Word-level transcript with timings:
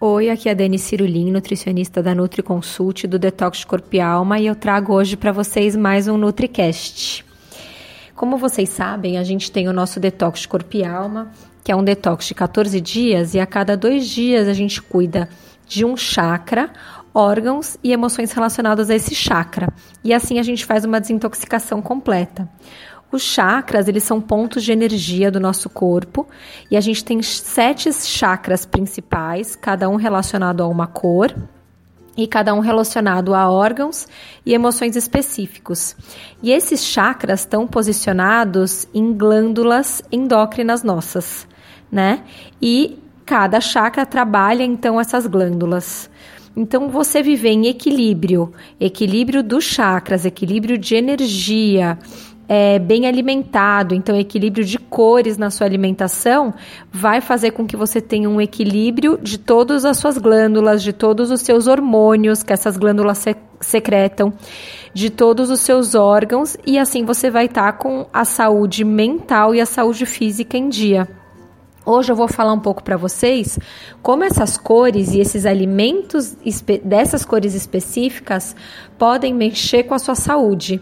Oi, 0.00 0.28
aqui 0.28 0.48
é 0.48 0.52
a 0.52 0.54
Dani 0.54 0.76
Cirulim, 0.76 1.30
nutricionista 1.30 2.02
da 2.02 2.14
NutriConsult 2.14 3.06
do 3.06 3.16
Detox 3.16 3.64
Corpo 3.64 3.94
e 3.94 4.00
Alma, 4.00 4.40
e 4.40 4.46
eu 4.46 4.56
trago 4.56 4.92
hoje 4.92 5.16
para 5.16 5.30
vocês 5.30 5.76
mais 5.76 6.08
um 6.08 6.18
NutriCast. 6.18 7.24
Como 8.14 8.36
vocês 8.36 8.68
sabem, 8.70 9.18
a 9.18 9.22
gente 9.22 9.52
tem 9.52 9.68
o 9.68 9.72
nosso 9.72 10.00
Detox 10.00 10.46
Corpo 10.46 10.76
e 10.76 10.84
Alma, 10.84 11.30
que 11.62 11.70
é 11.70 11.76
um 11.76 11.84
detox 11.84 12.26
de 12.26 12.34
14 12.34 12.80
dias, 12.80 13.34
e 13.34 13.40
a 13.40 13.46
cada 13.46 13.76
dois 13.76 14.08
dias 14.08 14.48
a 14.48 14.52
gente 14.52 14.82
cuida 14.82 15.28
de 15.66 15.84
um 15.84 15.96
chakra, 15.96 16.70
órgãos 17.14 17.78
e 17.82 17.92
emoções 17.92 18.32
relacionadas 18.32 18.90
a 18.90 18.96
esse 18.96 19.14
chakra. 19.14 19.72
E 20.02 20.12
assim 20.12 20.40
a 20.40 20.42
gente 20.42 20.66
faz 20.66 20.84
uma 20.84 21.00
desintoxicação 21.00 21.80
completa. 21.80 22.48
Os 23.14 23.22
chakras, 23.22 23.86
eles 23.86 24.02
são 24.02 24.20
pontos 24.20 24.64
de 24.64 24.72
energia 24.72 25.30
do 25.30 25.38
nosso 25.38 25.70
corpo 25.70 26.26
e 26.68 26.76
a 26.76 26.80
gente 26.80 27.04
tem 27.04 27.22
sete 27.22 27.92
chakras 27.92 28.66
principais, 28.66 29.54
cada 29.54 29.88
um 29.88 29.94
relacionado 29.94 30.64
a 30.64 30.66
uma 30.66 30.88
cor 30.88 31.32
e 32.16 32.26
cada 32.26 32.52
um 32.52 32.58
relacionado 32.58 33.32
a 33.32 33.48
órgãos 33.48 34.08
e 34.44 34.52
emoções 34.52 34.96
específicos. 34.96 35.94
E 36.42 36.50
esses 36.50 36.82
chakras 36.82 37.42
estão 37.42 37.68
posicionados 37.68 38.88
em 38.92 39.12
glândulas 39.12 40.02
endócrinas 40.10 40.82
nossas, 40.82 41.46
né? 41.92 42.24
E 42.60 42.98
cada 43.24 43.60
chakra 43.60 44.04
trabalha 44.04 44.64
então 44.64 45.00
essas 45.00 45.24
glândulas. 45.28 46.10
Então, 46.56 46.88
você 46.88 47.22
viver 47.22 47.50
em 47.50 47.66
equilíbrio, 47.66 48.52
equilíbrio 48.78 49.42
dos 49.42 49.62
chakras, 49.62 50.24
equilíbrio 50.24 50.78
de 50.78 50.94
energia, 50.94 51.98
é, 52.48 52.78
bem 52.78 53.06
alimentado, 53.06 53.94
então 53.94 54.16
equilíbrio 54.16 54.64
de 54.64 54.78
cores 54.78 55.38
na 55.38 55.50
sua 55.50 55.66
alimentação 55.66 56.52
vai 56.92 57.20
fazer 57.20 57.52
com 57.52 57.66
que 57.66 57.76
você 57.76 58.00
tenha 58.00 58.28
um 58.28 58.40
equilíbrio 58.40 59.18
de 59.20 59.38
todas 59.38 59.84
as 59.84 59.96
suas 59.96 60.18
glândulas, 60.18 60.82
de 60.82 60.92
todos 60.92 61.30
os 61.30 61.40
seus 61.40 61.66
hormônios 61.66 62.42
que 62.42 62.52
essas 62.52 62.76
glândulas 62.76 63.18
se 63.18 63.36
secretam, 63.60 64.32
de 64.92 65.08
todos 65.10 65.50
os 65.50 65.60
seus 65.60 65.94
órgãos 65.94 66.56
e 66.66 66.78
assim 66.78 67.04
você 67.04 67.30
vai 67.30 67.46
estar 67.46 67.72
tá 67.72 67.78
com 67.78 68.06
a 68.12 68.24
saúde 68.24 68.84
mental 68.84 69.54
e 69.54 69.60
a 69.60 69.66
saúde 69.66 70.04
física 70.04 70.58
em 70.58 70.68
dia. 70.68 71.08
Hoje 71.86 72.10
eu 72.10 72.16
vou 72.16 72.28
falar 72.28 72.54
um 72.54 72.60
pouco 72.60 72.82
para 72.82 72.96
vocês 72.96 73.58
como 74.02 74.24
essas 74.24 74.56
cores 74.56 75.12
e 75.12 75.20
esses 75.20 75.44
alimentos 75.44 76.34
dessas 76.82 77.26
cores 77.26 77.54
específicas 77.54 78.56
podem 78.98 79.34
mexer 79.34 79.82
com 79.82 79.94
a 79.94 79.98
sua 79.98 80.14
saúde. 80.14 80.80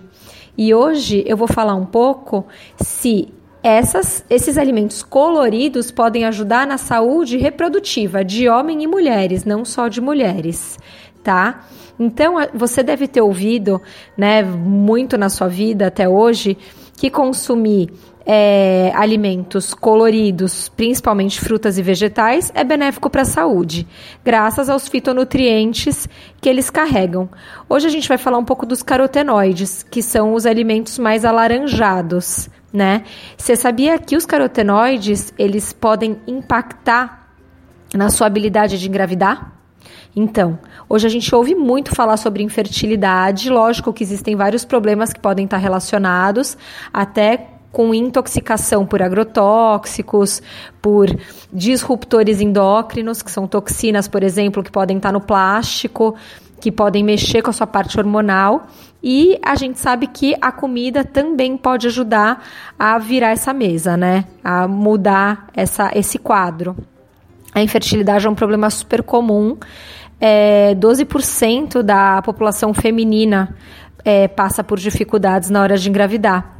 E 0.57 0.75
hoje 0.75 1.25
eu 1.27 1.37
vou 1.37 1.49
falar 1.49 1.75
um 1.75 1.87
pouco 1.87 2.47
se 2.77 3.29
essas, 3.63 4.25
esses 4.29 4.59
alimentos 4.59 5.03
coloridos 5.03 5.91
podem 5.91 6.25
ajudar 6.25 6.67
na 6.67 6.77
saúde 6.77 7.37
reprodutiva 7.37 8.25
de 8.25 8.49
homem 8.49 8.83
e 8.83 8.87
mulheres, 8.87 9.45
não 9.45 9.65
só 9.65 9.89
de 9.89 10.01
mulheres, 10.01 10.79
tá? 11.23 11.65
Então, 12.05 12.35
você 12.53 12.83
deve 12.83 13.07
ter 13.07 13.21
ouvido, 13.21 13.81
né, 14.17 14.43
muito 14.43 15.17
na 15.17 15.29
sua 15.29 15.47
vida 15.47 15.87
até 15.87 16.09
hoje, 16.09 16.59
que 16.97 17.09
consumir 17.09 17.93
é, 18.27 18.93
alimentos 18.95 19.73
coloridos, 19.73 20.69
principalmente 20.69 21.41
frutas 21.41 21.79
e 21.79 21.83
vegetais, 21.83 22.51
é 22.57 22.65
benéfico 22.65 23.09
para 23.09 23.23
a 23.23 23.25
saúde, 23.25 23.87
graças 24.25 24.69
aos 24.69 24.89
fitonutrientes 24.89 26.09
que 26.41 26.49
eles 26.49 26.71
carregam. 26.71 27.29
Hoje 27.69 27.87
a 27.87 27.91
gente 27.91 28.09
vai 28.09 28.19
falar 28.19 28.39
um 28.39 28.45
pouco 28.45 28.67
dos 28.67 28.83
carotenoides, 28.83 29.85
que 29.85 30.03
são 30.03 30.35
os 30.35 30.45
alimentos 30.45 30.99
mais 30.99 31.25
alaranjados, 31.25 32.51
né? 32.73 33.05
Você 33.37 33.55
sabia 33.55 33.97
que 33.97 34.17
os 34.17 34.27
carotenoides, 34.27 35.33
eles 35.39 35.73
podem 35.73 36.19
impactar 36.27 37.29
na 37.95 38.11
sua 38.11 38.27
habilidade 38.27 38.79
de 38.79 38.89
engravidar? 38.89 39.62
Então, 40.15 40.59
hoje 40.89 41.07
a 41.07 41.11
gente 41.11 41.35
ouve 41.35 41.55
muito 41.55 41.95
falar 41.95 42.17
sobre 42.17 42.43
infertilidade. 42.43 43.51
Lógico 43.51 43.93
que 43.93 44.05
existem 44.05 44.37
vários 44.37 44.65
problemas 44.65 45.13
que 45.13 45.21
podem 45.21 45.45
estar 45.45 45.57
relacionados, 45.57 46.57
até 46.93 47.49
com 47.73 47.95
intoxicação 47.95 48.85
por 48.85 49.03
agrotóxicos, 49.03 50.43
por 50.81 51.09
disruptores 51.51 52.41
endócrinos, 52.41 53.23
que 53.23 53.31
são 53.31 53.47
toxinas, 53.47 54.07
por 54.07 54.23
exemplo, 54.23 54.63
que 54.63 54.71
podem 54.71 54.99
estar 54.99 55.11
no 55.11 55.21
plástico, 55.21 56.15
que 56.61 56.71
podem 56.71 57.03
mexer 57.03 57.43
com 57.43 57.51
a 57.51 57.53
sua 57.53 57.67
parte 57.67 57.99
hormonal. 57.99 58.67
E 59.03 59.39
a 59.43 59.57
gente 59.57 59.81
sabe 59.81 60.07
que 60.07 60.37
a 60.41 60.53
comida 60.53 61.03
também 61.03 61.57
pode 61.57 61.89
ajudar 61.89 62.45
a 62.79 62.99
virar 62.99 63.31
essa 63.31 63.53
mesa, 63.53 63.97
né? 63.97 64.27
A 64.45 64.69
mudar 64.69 65.49
essa, 65.55 65.91
esse 65.95 66.19
quadro. 66.19 66.77
A 67.55 67.63
infertilidade 67.63 68.27
é 68.27 68.31
um 68.31 68.35
problema 68.35 68.71
super 68.71 69.03
comum. 69.03 69.57
É, 70.21 70.75
12% 70.77 71.83
da 71.83 72.23
população 72.23 72.73
feminina 72.73 73.57
é, 74.05 74.29
passa 74.29 74.63
por 74.65 74.79
dificuldades 74.79 75.51
na 75.51 75.61
hora 75.61 75.77
de 75.77 75.89
engravidar. 75.89 76.59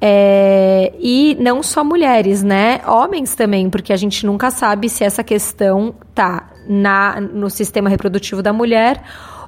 É, 0.00 0.92
e 1.00 1.36
não 1.40 1.62
só 1.62 1.82
mulheres, 1.82 2.42
né? 2.42 2.80
Homens 2.86 3.34
também, 3.34 3.70
porque 3.70 3.92
a 3.92 3.96
gente 3.96 4.26
nunca 4.26 4.50
sabe 4.50 4.88
se 4.88 5.02
essa 5.02 5.24
questão 5.24 5.94
tá 6.14 6.50
na, 6.68 7.20
no 7.20 7.48
sistema 7.48 7.88
reprodutivo 7.88 8.42
da 8.42 8.52
mulher 8.52 9.02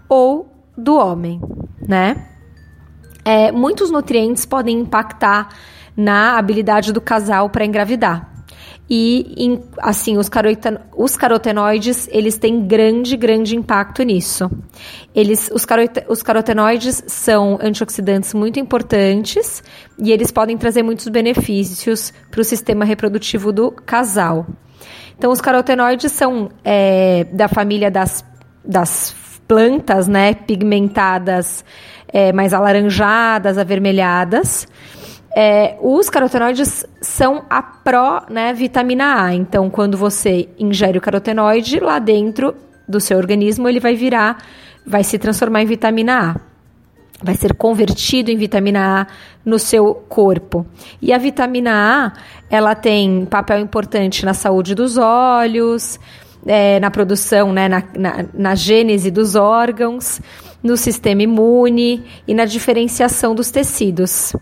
ou 0.09 0.51
do 0.77 0.97
homem, 0.97 1.41
né? 1.87 2.27
É, 3.25 3.51
muitos 3.51 3.91
nutrientes 3.91 4.47
podem 4.47 4.81
impactar 4.81 5.49
na 5.97 6.39
habilidade 6.39 6.93
do 6.93 7.01
casal 7.01 7.51
para 7.51 7.65
engravidar. 7.65 8.36
E, 8.89 9.35
em, 9.37 9.61
assim, 9.79 10.17
os, 10.17 10.31
os 10.97 11.17
carotenoides, 11.17 12.09
eles 12.13 12.39
têm 12.39 12.67
grande, 12.67 13.17
grande 13.17 13.57
impacto 13.57 14.03
nisso. 14.05 14.49
Eles, 15.15 15.51
os, 15.53 15.67
os 16.09 16.23
carotenoides 16.23 17.03
são 17.09 17.59
antioxidantes 17.61 18.33
muito 18.33 18.61
importantes 18.61 19.63
e 19.99 20.13
eles 20.13 20.31
podem 20.31 20.57
trazer 20.57 20.85
muitos 20.85 21.09
benefícios 21.09 22.13
para 22.31 22.41
o 22.41 22.45
sistema 22.45 22.85
reprodutivo 22.85 23.53
do 23.53 23.73
casal. 23.73 24.47
Então, 25.19 25.33
os 25.33 25.41
carotenoides 25.41 26.13
são 26.13 26.51
é, 26.65 27.25
da 27.33 27.49
família 27.49 27.91
das, 27.91 28.25
das 28.65 29.17
plantas, 29.49 30.07
né, 30.07 30.35
pigmentadas, 30.35 31.65
é, 32.09 32.33
mais 32.33 32.53
alaranjadas, 32.53 33.59
avermelhadas. 33.59 34.69
É, 35.39 35.77
os 35.83 36.09
carotenoides 36.09 36.87
são 37.03 37.45
a 37.51 37.61
pró-vitamina 37.63 39.05
né, 39.05 39.21
A. 39.21 39.35
Então, 39.35 39.69
quando 39.69 39.95
você 39.95 40.49
ingere 40.59 40.97
o 40.97 41.01
carotenoide, 41.01 41.79
lá 41.79 41.99
dentro 41.99 42.55
do 42.89 42.99
seu 42.99 43.19
organismo, 43.19 43.69
ele 43.69 43.79
vai 43.79 43.95
virar, 43.95 44.39
vai 44.87 45.05
se 45.05 45.19
transformar 45.19 45.61
em 45.61 45.67
vitamina 45.67 46.31
A. 46.31 46.41
Vai 47.23 47.35
ser 47.35 47.53
convertido 47.53 48.31
em 48.31 48.37
vitamina 48.39 49.03
A 49.03 49.07
no 49.45 49.59
seu 49.59 49.95
corpo. 49.95 50.67
E 51.03 51.13
a 51.13 51.19
vitamina 51.19 51.71
A, 51.71 52.13
ela 52.49 52.75
tem 52.75 53.27
papel 53.27 53.59
importante 53.59 54.25
na 54.25 54.33
saúde 54.33 54.75
dos 54.75 54.97
olhos, 54.97 56.01
é, 56.47 56.81
na 56.81 56.91
produção, 56.91 57.53
né, 57.53 57.69
na, 57.69 57.83
na, 57.95 58.25
na 58.33 58.55
gênese 58.55 59.11
dos 59.11 59.35
órgãos, 59.35 60.19
no 60.67 60.77
sistema 60.77 61.23
imune 61.23 62.05
e 62.27 62.35
na 62.35 62.45
diferenciação 62.45 63.35
dos 63.35 63.51
tecidos. 63.51 64.35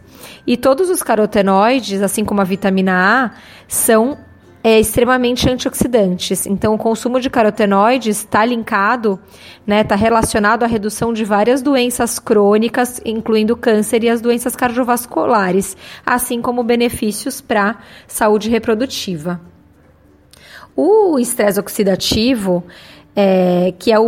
E 0.47 0.56
todos 0.56 0.91
os 0.91 1.03
carotenoides, 1.03 2.03
assim 2.03 2.25
como 2.25 2.41
a 2.41 2.44
vitamina 2.44 2.93
A, 3.26 3.31
são 3.69 4.19
é, 4.65 4.81
extremamente 4.81 5.49
antioxidantes. 5.49 6.47
Então, 6.47 6.73
o 6.75 6.79
consumo 6.79 7.21
de 7.21 7.29
carotenoides 7.29 8.21
está 8.21 8.47
linkado, 8.47 9.21
né, 9.67 9.82
está 9.82 9.94
relacionado 9.94 10.62
à 10.62 10.67
redução 10.67 11.12
de 11.12 11.23
várias 11.23 11.61
doenças 11.61 12.19
crônicas, 12.19 12.99
incluindo 13.05 13.55
câncer 13.55 14.03
e 14.03 14.09
as 14.09 14.23
doenças 14.23 14.56
cardiovasculares, 14.56 15.76
assim 16.05 16.41
como 16.41 16.65
benefícios 16.65 17.43
para 17.43 17.76
saúde 18.09 18.49
reprodutiva. 18.49 19.38
O 20.75 21.19
estresse 21.19 21.61
oxidativo, 21.61 22.65
é, 23.15 23.75
que 23.79 23.93
é 23.93 23.99
o, 23.99 24.03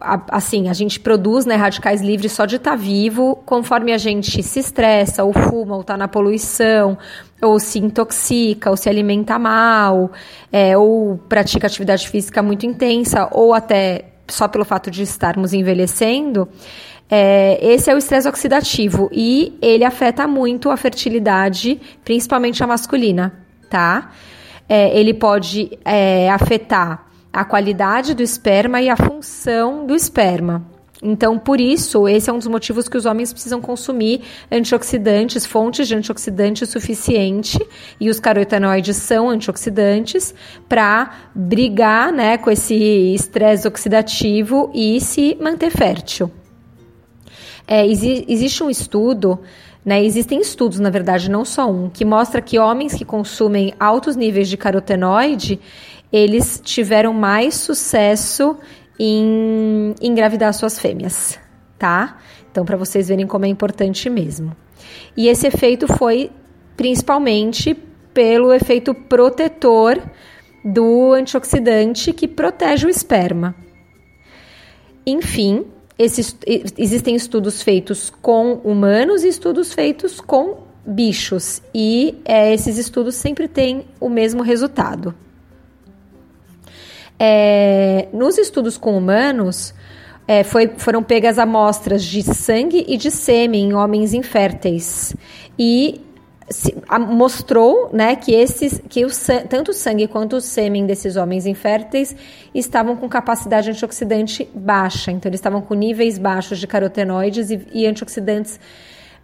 assim, 0.00 0.68
a 0.68 0.72
gente 0.72 1.00
produz 1.00 1.44
né, 1.46 1.54
radicais 1.56 2.00
livres 2.00 2.32
só 2.32 2.46
de 2.46 2.56
estar 2.56 2.72
tá 2.72 2.76
vivo, 2.76 3.36
conforme 3.44 3.92
a 3.92 3.98
gente 3.98 4.42
se 4.42 4.60
estressa, 4.60 5.24
ou 5.24 5.32
fuma, 5.32 5.74
ou 5.74 5.80
está 5.80 5.96
na 5.96 6.08
poluição, 6.08 6.96
ou 7.42 7.58
se 7.58 7.78
intoxica, 7.78 8.70
ou 8.70 8.76
se 8.76 8.88
alimenta 8.88 9.38
mal, 9.38 10.10
é, 10.52 10.76
ou 10.76 11.18
pratica 11.28 11.66
atividade 11.66 12.08
física 12.08 12.42
muito 12.42 12.66
intensa, 12.66 13.28
ou 13.32 13.54
até 13.54 14.06
só 14.28 14.46
pelo 14.46 14.64
fato 14.64 14.90
de 14.90 15.02
estarmos 15.02 15.52
envelhecendo, 15.52 16.48
é, 17.10 17.58
esse 17.62 17.90
é 17.90 17.94
o 17.94 17.98
estresse 17.98 18.28
oxidativo 18.28 19.08
e 19.10 19.56
ele 19.62 19.84
afeta 19.84 20.26
muito 20.26 20.70
a 20.70 20.76
fertilidade, 20.76 21.80
principalmente 22.04 22.62
a 22.62 22.66
masculina, 22.66 23.32
tá? 23.70 24.12
É, 24.68 24.98
ele 24.98 25.14
pode 25.14 25.78
é, 25.84 26.28
afetar 26.30 27.07
a 27.38 27.44
qualidade 27.44 28.14
do 28.14 28.22
esperma 28.22 28.82
e 28.82 28.88
a 28.88 28.96
função 28.96 29.86
do 29.86 29.94
esperma. 29.94 30.66
Então, 31.00 31.38
por 31.38 31.60
isso, 31.60 32.08
esse 32.08 32.28
é 32.28 32.32
um 32.32 32.38
dos 32.38 32.48
motivos 32.48 32.88
que 32.88 32.96
os 32.96 33.06
homens 33.06 33.32
precisam 33.32 33.60
consumir 33.60 34.22
antioxidantes, 34.50 35.46
fontes 35.46 35.86
de 35.86 35.94
antioxidantes 35.94 36.68
suficiente, 36.68 37.56
e 38.00 38.10
os 38.10 38.18
carotenoides 38.18 38.96
são 38.96 39.30
antioxidantes, 39.30 40.34
para 40.68 41.12
brigar 41.32 42.12
né, 42.12 42.36
com 42.36 42.50
esse 42.50 42.74
estresse 43.14 43.68
oxidativo 43.68 44.72
e 44.74 45.00
se 45.00 45.38
manter 45.40 45.70
fértil. 45.70 46.28
É, 47.68 47.86
exi 47.86 48.24
existe 48.26 48.64
um 48.64 48.70
estudo 48.70 49.38
né, 49.88 50.04
existem 50.04 50.38
estudos, 50.38 50.78
na 50.78 50.90
verdade, 50.90 51.30
não 51.30 51.46
só 51.46 51.70
um, 51.70 51.88
que 51.88 52.04
mostra 52.04 52.42
que 52.42 52.58
homens 52.58 52.92
que 52.92 53.06
consumem 53.06 53.72
altos 53.80 54.16
níveis 54.16 54.46
de 54.46 54.54
carotenoide, 54.54 55.58
eles 56.12 56.60
tiveram 56.64 57.12
mais 57.12 57.54
sucesso 57.54 58.56
em 58.98 59.94
engravidar 60.00 60.52
suas 60.54 60.78
fêmeas, 60.78 61.38
tá? 61.78 62.18
Então, 62.50 62.64
para 62.64 62.76
vocês 62.76 63.08
verem 63.08 63.26
como 63.26 63.44
é 63.44 63.48
importante 63.48 64.10
mesmo. 64.10 64.56
E 65.16 65.28
esse 65.28 65.46
efeito 65.46 65.86
foi 65.86 66.30
principalmente 66.76 67.74
pelo 68.14 68.52
efeito 68.52 68.94
protetor 68.94 70.00
do 70.64 71.12
antioxidante 71.12 72.12
que 72.12 72.26
protege 72.26 72.86
o 72.86 72.90
esperma. 72.90 73.54
Enfim, 75.06 75.66
esses, 75.98 76.36
existem 76.76 77.14
estudos 77.14 77.62
feitos 77.62 78.10
com 78.10 78.54
humanos 78.64 79.24
e 79.24 79.28
estudos 79.28 79.72
feitos 79.72 80.20
com 80.20 80.66
bichos, 80.86 81.60
e 81.74 82.20
é, 82.24 82.52
esses 82.54 82.78
estudos 82.78 83.14
sempre 83.14 83.46
têm 83.46 83.84
o 84.00 84.08
mesmo 84.08 84.42
resultado. 84.42 85.14
É, 87.18 88.08
nos 88.12 88.38
estudos 88.38 88.76
com 88.76 88.96
humanos, 88.96 89.74
é, 90.26 90.44
foi, 90.44 90.70
foram 90.76 91.02
pegas 91.02 91.38
amostras 91.38 92.04
de 92.04 92.22
sangue 92.22 92.84
e 92.86 92.96
de 92.96 93.10
sêmen 93.10 93.70
em 93.70 93.74
homens 93.74 94.12
inférteis. 94.12 95.16
E 95.58 96.00
se, 96.50 96.76
a, 96.88 96.98
mostrou 96.98 97.90
né, 97.92 98.14
que, 98.14 98.34
esses, 98.34 98.80
que 98.88 99.04
o, 99.04 99.08
tanto 99.48 99.70
o 99.70 99.74
sangue 99.74 100.06
quanto 100.06 100.36
o 100.36 100.40
sêmen 100.40 100.86
desses 100.86 101.16
homens 101.16 101.46
inférteis 101.46 102.14
estavam 102.54 102.94
com 102.94 103.08
capacidade 103.08 103.70
antioxidante 103.70 104.48
baixa. 104.54 105.10
Então, 105.10 105.30
eles 105.30 105.38
estavam 105.40 105.60
com 105.60 105.74
níveis 105.74 106.18
baixos 106.18 106.58
de 106.58 106.66
carotenoides 106.66 107.50
e, 107.50 107.66
e 107.72 107.86
antioxidantes, 107.86 108.60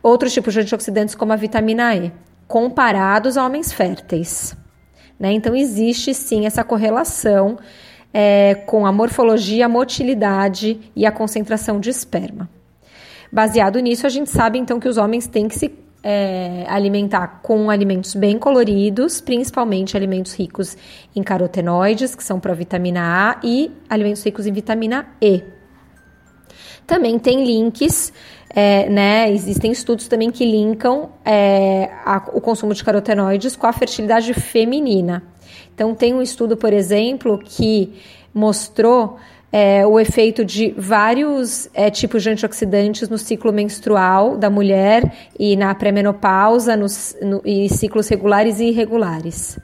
outros 0.02 0.32
tipos 0.32 0.54
de 0.54 0.60
antioxidantes, 0.60 1.14
como 1.14 1.32
a 1.32 1.36
vitamina 1.36 1.94
E, 1.94 2.12
comparados 2.48 3.36
a 3.36 3.44
homens 3.44 3.72
férteis. 3.72 4.56
Né? 5.18 5.32
Então, 5.32 5.54
existe 5.54 6.12
sim 6.14 6.46
essa 6.46 6.64
correlação 6.64 7.58
é, 8.12 8.54
com 8.66 8.86
a 8.86 8.92
morfologia, 8.92 9.66
a 9.66 9.68
motilidade 9.68 10.80
e 10.94 11.04
a 11.04 11.12
concentração 11.12 11.80
de 11.80 11.90
esperma. 11.90 12.48
Baseado 13.30 13.80
nisso, 13.80 14.06
a 14.06 14.10
gente 14.10 14.30
sabe 14.30 14.58
então 14.58 14.78
que 14.78 14.88
os 14.88 14.96
homens 14.96 15.26
têm 15.26 15.48
que 15.48 15.58
se 15.58 15.84
é, 16.04 16.64
alimentar 16.68 17.40
com 17.42 17.70
alimentos 17.70 18.14
bem 18.14 18.38
coloridos, 18.38 19.20
principalmente 19.20 19.96
alimentos 19.96 20.34
ricos 20.34 20.76
em 21.16 21.22
carotenoides, 21.22 22.14
que 22.14 22.22
são 22.22 22.38
provitamina 22.38 23.00
A, 23.00 23.40
e 23.42 23.72
alimentos 23.88 24.22
ricos 24.22 24.46
em 24.46 24.52
vitamina 24.52 25.06
E. 25.20 25.42
Também 26.86 27.18
tem 27.18 27.44
links, 27.44 28.12
é, 28.50 28.88
né? 28.88 29.32
Existem 29.32 29.72
estudos 29.72 30.06
também 30.06 30.30
que 30.30 30.44
linkam 30.44 31.10
é, 31.24 31.90
a, 32.04 32.30
o 32.32 32.40
consumo 32.40 32.74
de 32.74 32.84
carotenoides 32.84 33.56
com 33.56 33.66
a 33.66 33.72
fertilidade 33.72 34.32
feminina. 34.34 35.22
Então, 35.74 35.94
tem 35.94 36.14
um 36.14 36.22
estudo, 36.22 36.56
por 36.56 36.72
exemplo, 36.72 37.38
que 37.38 37.94
mostrou 38.32 39.16
é, 39.50 39.86
o 39.86 40.00
efeito 40.00 40.44
de 40.44 40.74
vários 40.76 41.68
é, 41.72 41.88
tipos 41.88 42.24
de 42.24 42.30
antioxidantes 42.30 43.08
no 43.08 43.16
ciclo 43.16 43.52
menstrual 43.52 44.36
da 44.36 44.50
mulher 44.50 45.30
e 45.38 45.54
na 45.56 45.72
pré-menopausa 45.74 46.76
no, 46.76 46.86
e 47.44 47.68
ciclos 47.68 48.08
regulares 48.08 48.58
e 48.58 48.64
irregulares. 48.64 49.56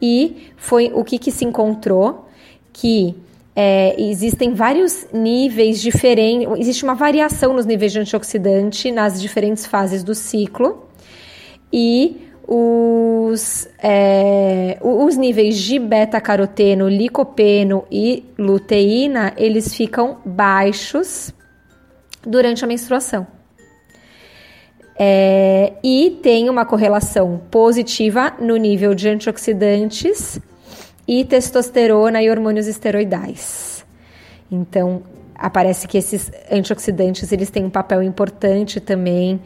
E 0.00 0.52
foi 0.56 0.90
o 0.94 1.04
que, 1.04 1.18
que 1.18 1.30
se 1.30 1.44
encontrou 1.44 2.26
que 2.72 3.14
é, 3.58 3.98
existem 3.98 4.52
vários 4.52 5.06
níveis 5.10 5.80
diferentes, 5.80 6.46
existe 6.58 6.84
uma 6.84 6.94
variação 6.94 7.54
nos 7.54 7.64
níveis 7.64 7.90
de 7.90 7.98
antioxidante 7.98 8.92
nas 8.92 9.18
diferentes 9.18 9.64
fases 9.64 10.04
do 10.04 10.14
ciclo 10.14 10.86
e 11.72 12.20
os, 12.46 13.66
é, 13.82 14.78
os 14.82 15.16
níveis 15.16 15.56
de 15.56 15.78
beta-caroteno, 15.78 16.86
licopeno 16.86 17.84
e 17.90 18.24
luteína, 18.38 19.32
eles 19.38 19.74
ficam 19.74 20.18
baixos 20.24 21.32
durante 22.24 22.62
a 22.62 22.68
menstruação. 22.68 23.26
É, 24.98 25.74
e 25.82 26.18
tem 26.22 26.48
uma 26.48 26.64
correlação 26.64 27.40
positiva 27.50 28.34
no 28.38 28.56
nível 28.56 28.94
de 28.94 29.08
antioxidantes 29.08 30.40
e 31.06 31.24
testosterona 31.24 32.22
e 32.22 32.30
hormônios 32.30 32.66
esteroidais. 32.66 33.84
Então, 34.50 35.02
aparece 35.34 35.86
que 35.86 35.98
esses 35.98 36.30
antioxidantes 36.50 37.30
eles 37.32 37.50
têm 37.50 37.64
um 37.64 37.70
papel 37.70 38.02
importante 38.02 38.80
também 38.80 39.40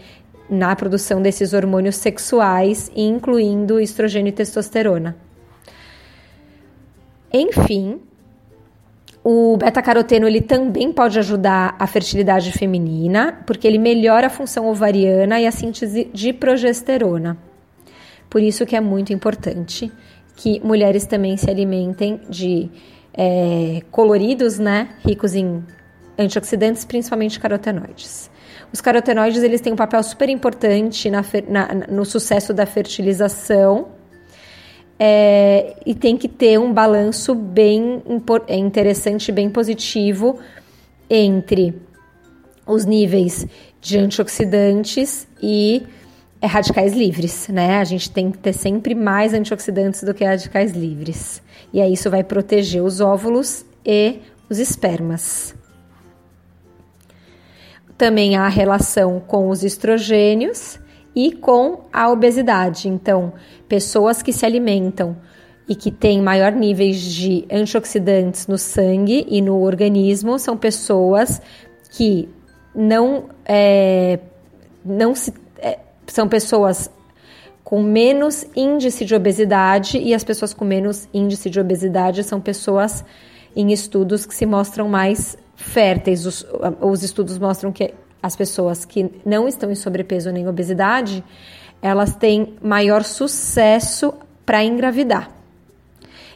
na 0.48 0.74
produção 0.74 1.22
desses 1.22 1.52
hormônios 1.52 1.96
sexuais, 1.96 2.90
incluindo 2.94 3.80
estrogênio 3.80 4.30
e 4.30 4.32
testosterona. 4.32 5.16
Enfim, 7.32 8.00
o 9.22 9.56
beta-caroteno 9.56 10.26
ele 10.26 10.40
também 10.40 10.92
pode 10.92 11.18
ajudar 11.18 11.76
a 11.78 11.86
fertilidade 11.86 12.50
feminina, 12.52 13.42
porque 13.46 13.66
ele 13.66 13.78
melhora 13.78 14.26
a 14.26 14.30
função 14.30 14.68
ovariana 14.68 15.40
e 15.40 15.46
a 15.46 15.52
síntese 15.52 16.10
de 16.12 16.32
progesterona. 16.32 17.38
Por 18.28 18.42
isso 18.42 18.66
que 18.66 18.74
é 18.74 18.80
muito 18.80 19.12
importante 19.12 19.92
que 20.40 20.58
mulheres 20.64 21.04
também 21.04 21.36
se 21.36 21.50
alimentem 21.50 22.18
de 22.26 22.70
é, 23.12 23.82
coloridos, 23.90 24.58
né, 24.58 24.88
ricos 25.04 25.34
em 25.34 25.62
antioxidantes, 26.18 26.82
principalmente 26.82 27.38
carotenoides. 27.38 28.30
Os 28.72 28.80
carotenoides 28.80 29.42
eles 29.42 29.60
têm 29.60 29.74
um 29.74 29.76
papel 29.76 30.02
super 30.02 30.30
importante 30.30 31.10
na, 31.10 31.22
na, 31.46 31.74
no 31.90 32.06
sucesso 32.06 32.54
da 32.54 32.64
fertilização 32.64 33.88
é, 34.98 35.76
e 35.84 35.94
tem 35.94 36.16
que 36.16 36.26
ter 36.26 36.58
um 36.58 36.72
balanço 36.72 37.34
bem 37.34 38.02
é 38.46 38.56
interessante, 38.56 39.30
bem 39.30 39.50
positivo 39.50 40.38
entre 41.10 41.74
os 42.66 42.86
níveis 42.86 43.46
de 43.78 43.98
antioxidantes 43.98 45.28
e 45.42 45.82
é, 46.40 46.46
radicais 46.46 46.94
livres, 46.94 47.48
né? 47.48 47.78
A 47.78 47.84
gente 47.84 48.10
tem 48.10 48.30
que 48.30 48.38
ter 48.38 48.52
sempre 48.52 48.94
mais 48.94 49.34
antioxidantes 49.34 50.02
do 50.02 50.14
que 50.14 50.24
radicais 50.24 50.72
livres. 50.72 51.42
E 51.72 51.80
aí 51.80 51.92
isso 51.92 52.10
vai 52.10 52.24
proteger 52.24 52.82
os 52.82 53.00
óvulos 53.00 53.64
e 53.84 54.18
os 54.48 54.58
espermas 54.58 55.54
também 58.00 58.34
há 58.34 58.48
relação 58.48 59.20
com 59.20 59.50
os 59.50 59.62
estrogênios 59.62 60.80
e 61.14 61.32
com 61.32 61.80
a 61.92 62.10
obesidade. 62.10 62.88
Então, 62.88 63.34
pessoas 63.68 64.22
que 64.22 64.32
se 64.32 64.46
alimentam 64.46 65.14
e 65.68 65.74
que 65.74 65.90
têm 65.90 66.22
maior 66.22 66.50
níveis 66.50 66.98
de 66.98 67.44
antioxidantes 67.52 68.46
no 68.46 68.56
sangue 68.56 69.26
e 69.28 69.42
no 69.42 69.60
organismo 69.60 70.38
são 70.38 70.56
pessoas 70.56 71.42
que 71.90 72.26
não 72.74 73.28
é, 73.44 74.18
não 74.82 75.14
se 75.14 75.34
são 76.12 76.28
pessoas 76.28 76.90
com 77.62 77.82
menos 77.82 78.46
índice 78.56 79.04
de 79.04 79.14
obesidade 79.14 79.98
e 79.98 80.14
as 80.14 80.24
pessoas 80.24 80.52
com 80.52 80.64
menos 80.64 81.08
índice 81.14 81.48
de 81.48 81.60
obesidade 81.60 82.24
são 82.24 82.40
pessoas 82.40 83.04
em 83.54 83.72
estudos 83.72 84.26
que 84.26 84.34
se 84.34 84.46
mostram 84.46 84.88
mais 84.88 85.36
férteis. 85.54 86.26
Os, 86.26 86.46
os 86.80 87.02
estudos 87.02 87.38
mostram 87.38 87.70
que 87.70 87.94
as 88.22 88.34
pessoas 88.34 88.84
que 88.84 89.10
não 89.24 89.46
estão 89.46 89.70
em 89.70 89.74
sobrepeso 89.74 90.30
nem 90.30 90.48
obesidade, 90.48 91.22
elas 91.80 92.14
têm 92.14 92.54
maior 92.62 93.04
sucesso 93.04 94.12
para 94.44 94.64
engravidar. 94.64 95.30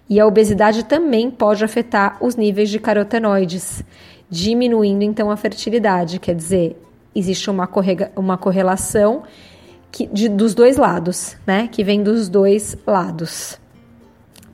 E 0.09 0.21
a 0.21 0.27
obesidade 0.27 0.85
também 0.85 1.31
pode 1.31 1.65
afetar 1.65 2.19
os 2.21 2.37
níveis 2.37 2.71
de 2.71 2.79
carotenoides, 2.79 3.83
diminuindo 4.29 5.03
então 5.03 5.31
a 5.31 5.37
fertilidade. 5.37 6.21
Quer 6.21 6.35
dizer, 6.35 6.81
existe 7.15 7.51
uma, 7.51 7.69
uma 8.15 8.37
correlação 8.37 9.23
que, 9.95 10.09
de, 10.09 10.29
dos 10.29 10.55
dois 10.55 10.77
lados, 10.77 11.37
né? 11.47 11.69
Que 11.71 11.85
vem 11.85 12.03
dos 12.03 12.29
dois 12.29 12.77
lados. 12.85 13.61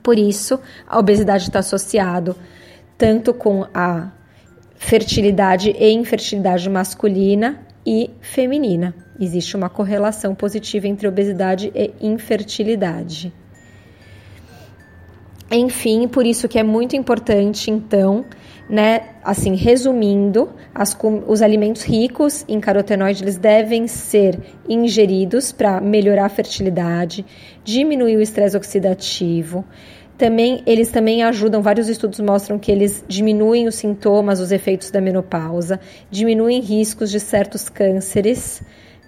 Por 0.03 0.19
isso, 0.19 0.59
a 0.87 0.99
obesidade 0.99 1.45
está 1.45 1.59
associado 1.59 2.35
tanto 2.95 3.33
com 3.33 3.65
a 3.73 4.11
fertilidade 4.75 5.71
e 5.71 5.91
infertilidade 5.93 6.69
masculina 6.69 7.59
e 7.83 8.11
feminina. 8.21 8.93
Existe 9.19 9.55
uma 9.55 9.67
correlação 9.67 10.35
positiva 10.35 10.87
entre 10.87 11.07
obesidade 11.07 11.71
e 11.73 11.91
infertilidade. 11.99 13.33
Enfim, 15.49 16.07
por 16.07 16.23
isso 16.23 16.47
que 16.47 16.59
é 16.59 16.63
muito 16.63 16.95
importante, 16.95 17.71
então, 17.71 18.25
né, 18.69 19.01
assim, 19.23 19.55
resumindo, 19.55 20.49
as, 20.73 20.97
os 21.27 21.41
alimentos 21.41 21.83
ricos 21.83 22.45
em 22.47 22.59
carotenoide 22.59 23.23
eles 23.23 23.37
devem 23.37 23.87
ser 23.87 24.39
ingeridos 24.67 25.51
para 25.51 25.81
melhorar 25.81 26.25
a 26.25 26.29
fertilidade, 26.29 27.25
diminuir 27.63 28.17
o 28.17 28.21
estresse 28.21 28.55
oxidativo. 28.55 29.65
Também 30.17 30.61
eles 30.67 30.89
também 30.89 31.23
ajudam, 31.23 31.61
vários 31.61 31.89
estudos 31.89 32.19
mostram 32.19 32.59
que 32.59 32.71
eles 32.71 33.03
diminuem 33.07 33.67
os 33.67 33.75
sintomas, 33.75 34.39
os 34.39 34.51
efeitos 34.51 34.91
da 34.91 35.01
menopausa, 35.01 35.79
diminuem 36.09 36.61
riscos 36.61 37.09
de 37.09 37.19
certos 37.19 37.67
cânceres, 37.67 38.61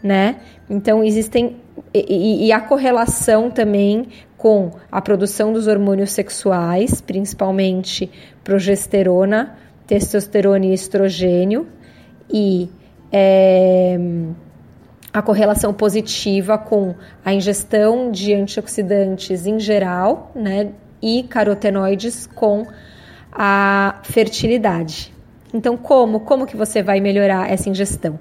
né? 0.03 0.36
Então 0.69 1.03
existem 1.03 1.55
e, 1.93 2.48
e 2.48 2.51
a 2.51 2.60
correlação 2.60 3.50
também 3.50 4.07
com 4.38 4.72
a 4.91 5.01
produção 5.01 5.53
dos 5.53 5.67
hormônios 5.67 6.12
sexuais, 6.12 7.00
principalmente 7.00 8.12
progesterona, 8.43 9.57
testosterona 9.88 10.65
e 10.65 10.74
estrogênio, 10.74 11.67
e 12.29 12.69
é, 13.12 13.98
a 15.13 15.22
correlação 15.22 15.74
positiva 15.74 16.57
com 16.57 16.93
a 17.24 17.33
ingestão 17.33 18.12
de 18.12 18.33
antioxidantes 18.33 19.45
em 19.45 19.60
geral, 19.60 20.31
né, 20.36 20.72
e 21.01 21.24
carotenoides 21.24 22.27
com 22.27 22.65
a 23.31 24.00
fertilidade. 24.03 25.13
Então, 25.53 25.77
como? 25.77 26.22
Como 26.22 26.45
que 26.45 26.57
você 26.57 26.81
vai 26.81 27.00
melhorar 27.00 27.50
essa 27.51 27.69
ingestão? 27.69 28.19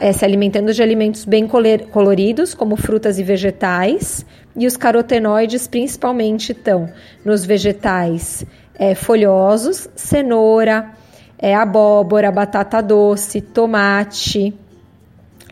É, 0.00 0.12
se 0.12 0.24
alimentando 0.24 0.72
de 0.72 0.82
alimentos 0.82 1.24
bem 1.24 1.46
coloridos, 1.46 2.54
como 2.54 2.76
frutas 2.76 3.18
e 3.18 3.22
vegetais, 3.22 4.24
e 4.56 4.66
os 4.66 4.76
carotenoides 4.76 5.66
principalmente 5.66 6.52
estão 6.52 6.88
nos 7.24 7.44
vegetais 7.44 8.44
é, 8.74 8.94
folhosos, 8.94 9.88
cenoura, 9.94 10.90
é, 11.38 11.54
abóbora, 11.54 12.30
batata 12.30 12.80
doce, 12.80 13.40
tomate, 13.40 14.54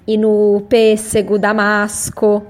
e 0.07 0.17
no 0.17 0.62
pêssego, 0.69 1.39
damasco, 1.39 2.47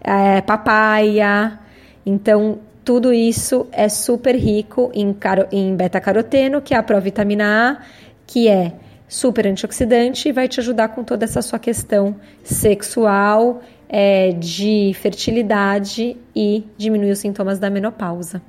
é, 0.00 0.40
papaya. 0.40 1.58
Então, 2.04 2.58
tudo 2.84 3.12
isso 3.12 3.66
é 3.72 3.88
super 3.88 4.36
rico 4.36 4.90
em, 4.94 5.16
em 5.50 5.74
beta-caroteno, 5.74 6.62
que 6.62 6.74
é 6.74 6.76
a 6.76 6.82
provitamina 6.82 7.72
A, 7.72 7.84
que 8.26 8.48
é 8.48 8.72
super 9.08 9.46
antioxidante 9.46 10.28
e 10.28 10.32
vai 10.32 10.48
te 10.48 10.60
ajudar 10.60 10.88
com 10.88 11.04
toda 11.04 11.24
essa 11.24 11.42
sua 11.42 11.58
questão 11.58 12.16
sexual, 12.42 13.62
é, 13.88 14.32
de 14.32 14.92
fertilidade 15.00 16.16
e 16.34 16.64
diminuir 16.76 17.12
os 17.12 17.20
sintomas 17.20 17.58
da 17.58 17.70
menopausa. 17.70 18.42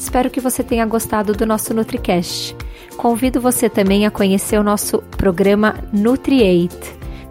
Espero 0.00 0.30
que 0.30 0.40
você 0.40 0.64
tenha 0.64 0.86
gostado 0.86 1.34
do 1.34 1.44
nosso 1.44 1.74
NutriCast. 1.74 2.56
Convido 2.96 3.38
você 3.38 3.68
também 3.68 4.06
a 4.06 4.10
conhecer 4.10 4.58
o 4.58 4.62
nosso 4.62 5.02
programa 5.10 5.74
NutriAid. 5.92 6.74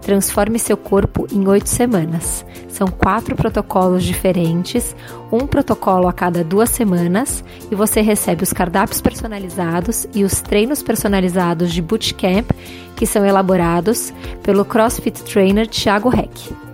Transforme 0.03 0.59
seu 0.59 0.77
corpo 0.77 1.25
em 1.31 1.47
oito 1.47 1.67
semanas. 1.67 2.45
São 2.69 2.87
quatro 2.87 3.35
protocolos 3.35 4.03
diferentes, 4.03 4.95
um 5.31 5.47
protocolo 5.47 6.07
a 6.07 6.13
cada 6.13 6.43
duas 6.43 6.69
semanas, 6.69 7.43
e 7.71 7.75
você 7.75 8.01
recebe 8.01 8.43
os 8.43 8.53
cardápios 8.53 9.01
personalizados 9.01 10.07
e 10.13 10.23
os 10.23 10.39
treinos 10.39 10.83
personalizados 10.83 11.73
de 11.73 11.81
bootcamp 11.81 12.51
que 12.95 13.07
são 13.07 13.25
elaborados 13.25 14.13
pelo 14.43 14.63
CrossFit 14.63 15.23
Trainer 15.23 15.67
Thiago 15.67 16.15
Heck. 16.15 16.68